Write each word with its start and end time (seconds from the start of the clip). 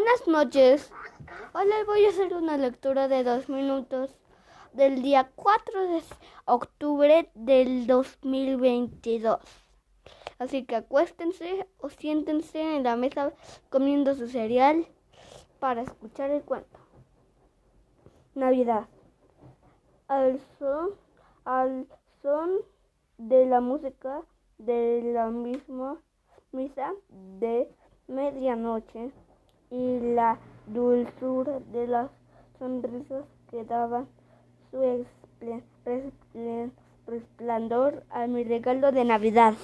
Buenas 0.00 0.28
noches. 0.28 0.90
Hoy 1.52 1.66
les 1.66 1.86
voy 1.86 2.06
a 2.06 2.08
hacer 2.08 2.32
una 2.32 2.56
lectura 2.56 3.06
de 3.06 3.22
dos 3.22 3.50
minutos 3.50 4.16
del 4.72 5.02
día 5.02 5.30
4 5.34 5.88
de 5.88 6.02
octubre 6.46 7.30
del 7.34 7.86
2022. 7.86 9.40
Así 10.38 10.64
que 10.64 10.76
acuéstense 10.76 11.68
o 11.76 11.90
siéntense 11.90 12.76
en 12.76 12.84
la 12.84 12.96
mesa 12.96 13.34
comiendo 13.68 14.14
su 14.14 14.26
cereal 14.26 14.86
para 15.58 15.82
escuchar 15.82 16.30
el 16.30 16.44
cuento. 16.44 16.78
Navidad. 18.34 18.88
Al 20.08 20.40
son, 20.58 20.92
al 21.44 21.86
son 22.22 22.62
de 23.18 23.44
la 23.44 23.60
música 23.60 24.22
de 24.56 25.12
la 25.12 25.26
misma 25.26 26.00
misa 26.52 26.94
de 27.38 27.70
medianoche 28.08 29.12
y 29.70 30.00
la 30.14 30.38
dulzura 30.66 31.60
de 31.72 31.86
las 31.86 32.10
sonrisas 32.58 33.24
que 33.50 33.64
daban 33.64 34.06
su 34.70 34.80
resplandor 37.06 38.04
a 38.10 38.26
mi 38.26 38.44
regalo 38.44 38.92
de 38.92 39.04
Navidad. 39.04 39.54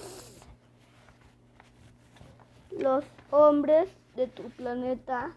Los 2.71 3.05
hombres 3.31 3.89
de 4.17 4.27
tu 4.27 4.45
planeta, 4.51 5.33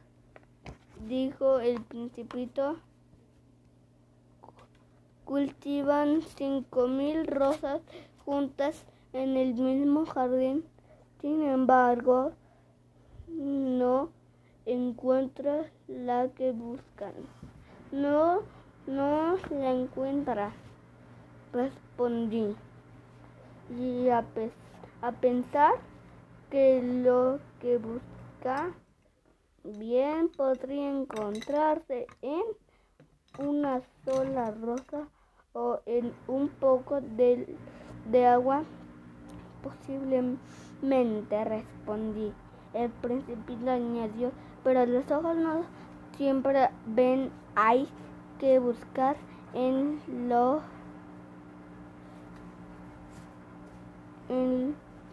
dijo 1.08 1.60
el 1.60 1.82
principito, 1.82 2.78
cultivan 5.26 6.22
cinco 6.22 6.88
mil 6.88 7.28
rosas 7.28 7.82
juntas 8.26 8.84
en 9.14 9.38
el 9.38 9.54
mismo 9.54 10.06
jardín. 10.06 10.66
Sin 11.22 11.44
embargo, 11.44 12.32
no 13.28 14.10
encuentra 15.00 15.66
la 15.88 16.28
que 16.36 16.52
buscan. 16.52 17.14
No, 17.94 18.42
no 18.86 19.38
la 19.50 19.72
encuentra, 19.72 20.52
respondí. 21.54 22.54
Y 23.70 24.10
a, 24.10 24.26
a 25.02 25.12
pensar 25.14 25.76
que 26.50 26.82
lo 26.84 27.40
que 27.62 27.78
busca 27.78 28.74
bien 29.64 30.28
podría 30.36 30.90
encontrarse 30.90 32.06
en 32.22 32.44
una 33.38 33.82
sola 34.04 34.52
rosa 34.52 35.08
o 35.54 35.80
en 35.86 36.14
un 36.28 36.50
poco 36.50 37.00
de, 37.00 37.56
de 38.12 38.26
agua. 38.26 38.64
Posiblemente 39.64 41.46
respondí. 41.46 42.34
El 42.74 42.90
principito 42.90 43.72
añadió, 43.72 44.32
pero 44.64 44.86
los 44.86 45.10
ojos 45.12 45.36
no 45.36 45.64
siempre 46.18 46.70
ven, 46.86 47.32
hay 47.56 47.88
que 48.40 48.60
buscar 48.60 49.16
en 49.54 50.00
lo 50.30 50.62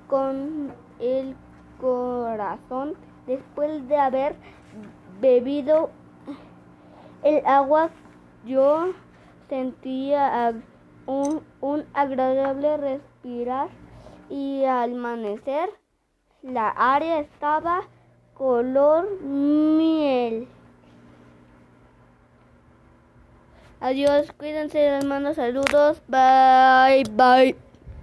con 0.08 0.72
el 1.00 1.34
corazón. 1.80 2.94
Después 3.26 3.88
de 3.88 3.96
haber 3.96 4.36
bebido 5.20 5.90
el 7.22 7.44
agua 7.46 7.90
yo 8.44 8.92
sentía 9.48 10.54
un, 11.06 11.42
un 11.60 11.84
agradable 11.94 12.76
respirar 12.76 13.68
y 14.28 14.64
al 14.64 14.92
amanecer 14.92 15.70
la 16.52 16.68
área 16.68 17.20
estaba 17.20 17.82
color 18.34 19.20
miel. 19.22 20.48
Adiós, 23.80 24.32
cuídense, 24.32 24.90
les 24.90 25.04
mando 25.04 25.34
saludos. 25.34 26.00
Bye, 26.08 27.04
bye. 27.10 27.56